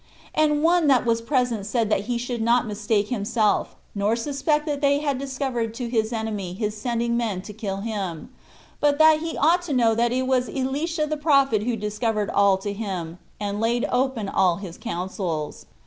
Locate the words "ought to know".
9.37-9.93